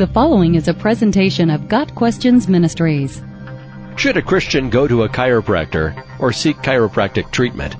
The 0.00 0.06
following 0.06 0.54
is 0.54 0.66
a 0.66 0.72
presentation 0.72 1.50
of 1.50 1.68
Got 1.68 1.94
Questions 1.94 2.48
Ministries. 2.48 3.20
Should 3.96 4.16
a 4.16 4.22
Christian 4.22 4.70
go 4.70 4.88
to 4.88 5.02
a 5.02 5.08
chiropractor 5.10 5.92
or 6.18 6.32
seek 6.32 6.56
chiropractic 6.62 7.30
treatment? 7.30 7.76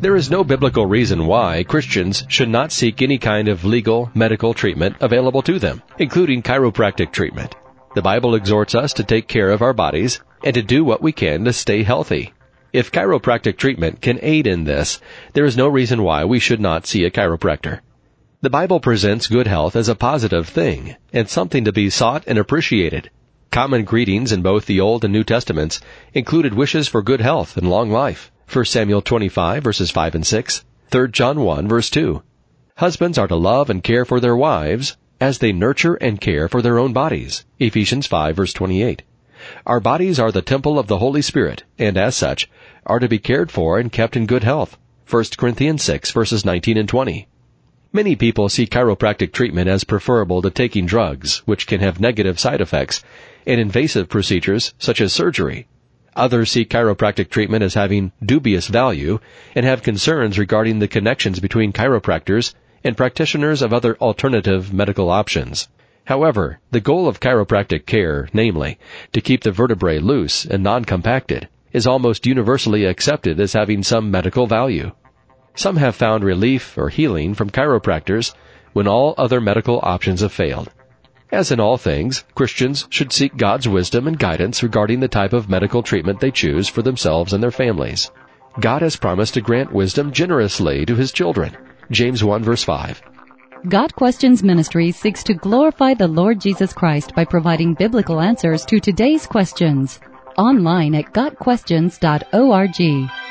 There 0.00 0.14
is 0.14 0.30
no 0.30 0.44
biblical 0.44 0.86
reason 0.86 1.26
why 1.26 1.64
Christians 1.64 2.24
should 2.28 2.48
not 2.48 2.70
seek 2.70 3.02
any 3.02 3.18
kind 3.18 3.48
of 3.48 3.64
legal 3.64 4.08
medical 4.14 4.54
treatment 4.54 4.94
available 5.00 5.42
to 5.42 5.58
them, 5.58 5.82
including 5.98 6.44
chiropractic 6.44 7.10
treatment. 7.10 7.56
The 7.96 8.02
Bible 8.02 8.36
exhorts 8.36 8.76
us 8.76 8.92
to 8.92 9.02
take 9.02 9.26
care 9.26 9.50
of 9.50 9.62
our 9.62 9.72
bodies 9.72 10.20
and 10.44 10.54
to 10.54 10.62
do 10.62 10.84
what 10.84 11.02
we 11.02 11.10
can 11.10 11.44
to 11.44 11.52
stay 11.52 11.82
healthy. 11.82 12.34
If 12.72 12.92
chiropractic 12.92 13.56
treatment 13.56 14.00
can 14.00 14.20
aid 14.22 14.46
in 14.46 14.62
this, 14.62 15.00
there 15.32 15.44
is 15.44 15.56
no 15.56 15.66
reason 15.66 16.04
why 16.04 16.24
we 16.24 16.38
should 16.38 16.60
not 16.60 16.86
see 16.86 17.04
a 17.04 17.10
chiropractor. 17.10 17.80
The 18.44 18.50
Bible 18.50 18.78
presents 18.78 19.26
good 19.26 19.46
health 19.46 19.74
as 19.74 19.88
a 19.88 19.94
positive 19.94 20.46
thing 20.46 20.96
and 21.14 21.30
something 21.30 21.64
to 21.64 21.72
be 21.72 21.88
sought 21.88 22.24
and 22.26 22.36
appreciated. 22.36 23.08
Common 23.50 23.84
greetings 23.84 24.32
in 24.32 24.42
both 24.42 24.66
the 24.66 24.82
Old 24.82 25.02
and 25.02 25.14
New 25.14 25.24
Testaments 25.24 25.80
included 26.12 26.52
wishes 26.52 26.86
for 26.86 27.00
good 27.00 27.22
health 27.22 27.56
and 27.56 27.70
long 27.70 27.90
life. 27.90 28.30
1 28.52 28.66
Samuel 28.66 29.00
25 29.00 29.64
verses 29.64 29.90
5 29.90 30.16
and 30.16 30.26
6, 30.26 30.62
3 30.90 31.08
John 31.08 31.40
1 31.40 31.68
verse 31.68 31.88
2. 31.88 32.22
Husbands 32.76 33.16
are 33.16 33.28
to 33.28 33.34
love 33.34 33.70
and 33.70 33.82
care 33.82 34.04
for 34.04 34.20
their 34.20 34.36
wives 34.36 34.98
as 35.22 35.38
they 35.38 35.52
nurture 35.52 35.94
and 35.94 36.20
care 36.20 36.46
for 36.46 36.60
their 36.60 36.78
own 36.78 36.92
bodies. 36.92 37.46
Ephesians 37.58 38.06
5 38.06 38.36
verse 38.36 38.52
28. 38.52 39.04
Our 39.64 39.80
bodies 39.80 40.18
are 40.18 40.30
the 40.30 40.42
temple 40.42 40.78
of 40.78 40.86
the 40.86 40.98
Holy 40.98 41.22
Spirit 41.22 41.64
and 41.78 41.96
as 41.96 42.14
such 42.14 42.50
are 42.84 42.98
to 42.98 43.08
be 43.08 43.18
cared 43.18 43.50
for 43.50 43.78
and 43.78 43.90
kept 43.90 44.18
in 44.18 44.26
good 44.26 44.44
health. 44.44 44.76
1 45.08 45.24
Corinthians 45.38 45.82
6 45.82 46.10
verses 46.10 46.44
19 46.44 46.76
and 46.76 46.90
20. 46.90 47.26
Many 47.94 48.16
people 48.16 48.48
see 48.48 48.66
chiropractic 48.66 49.30
treatment 49.30 49.68
as 49.68 49.84
preferable 49.84 50.42
to 50.42 50.50
taking 50.50 50.84
drugs, 50.84 51.42
which 51.46 51.68
can 51.68 51.78
have 51.78 52.00
negative 52.00 52.40
side 52.40 52.60
effects, 52.60 53.04
and 53.46 53.60
invasive 53.60 54.08
procedures 54.08 54.74
such 54.80 55.00
as 55.00 55.12
surgery. 55.12 55.68
Others 56.16 56.50
see 56.50 56.64
chiropractic 56.64 57.30
treatment 57.30 57.62
as 57.62 57.74
having 57.74 58.10
dubious 58.20 58.66
value 58.66 59.20
and 59.54 59.64
have 59.64 59.84
concerns 59.84 60.40
regarding 60.40 60.80
the 60.80 60.88
connections 60.88 61.38
between 61.38 61.72
chiropractors 61.72 62.52
and 62.82 62.96
practitioners 62.96 63.62
of 63.62 63.72
other 63.72 63.96
alternative 63.98 64.72
medical 64.72 65.08
options. 65.08 65.68
However, 66.06 66.58
the 66.72 66.80
goal 66.80 67.06
of 67.06 67.20
chiropractic 67.20 67.86
care, 67.86 68.28
namely, 68.32 68.76
to 69.12 69.20
keep 69.20 69.44
the 69.44 69.52
vertebrae 69.52 70.00
loose 70.00 70.44
and 70.44 70.64
non-compacted, 70.64 71.46
is 71.72 71.86
almost 71.86 72.26
universally 72.26 72.86
accepted 72.86 73.38
as 73.38 73.52
having 73.52 73.84
some 73.84 74.10
medical 74.10 74.48
value. 74.48 74.90
Some 75.54 75.76
have 75.76 75.94
found 75.94 76.24
relief 76.24 76.76
or 76.76 76.88
healing 76.88 77.34
from 77.34 77.50
chiropractors 77.50 78.34
when 78.72 78.88
all 78.88 79.14
other 79.16 79.40
medical 79.40 79.80
options 79.82 80.20
have 80.20 80.32
failed. 80.32 80.70
As 81.30 81.50
in 81.50 81.60
all 81.60 81.76
things, 81.76 82.24
Christians 82.34 82.86
should 82.90 83.12
seek 83.12 83.36
God's 83.36 83.68
wisdom 83.68 84.06
and 84.06 84.18
guidance 84.18 84.62
regarding 84.62 85.00
the 85.00 85.08
type 85.08 85.32
of 85.32 85.48
medical 85.48 85.82
treatment 85.82 86.20
they 86.20 86.30
choose 86.30 86.68
for 86.68 86.82
themselves 86.82 87.32
and 87.32 87.42
their 87.42 87.50
families. 87.50 88.10
God 88.60 88.82
has 88.82 88.96
promised 88.96 89.34
to 89.34 89.40
grant 89.40 89.72
wisdom 89.72 90.12
generously 90.12 90.86
to 90.86 90.94
His 90.94 91.12
children. 91.12 91.56
James 91.90 92.22
1 92.22 92.42
verse 92.42 92.62
5. 92.62 93.02
Got 93.68 93.94
Questions 93.94 94.42
Ministry 94.42 94.92
seeks 94.92 95.24
to 95.24 95.34
glorify 95.34 95.94
the 95.94 96.06
Lord 96.06 96.40
Jesus 96.40 96.72
Christ 96.72 97.14
by 97.14 97.24
providing 97.24 97.74
biblical 97.74 98.20
answers 98.20 98.64
to 98.66 98.78
today's 98.78 99.26
questions. 99.26 100.00
Online 100.36 100.94
at 100.94 101.12
GotQuestions.org. 101.12 103.23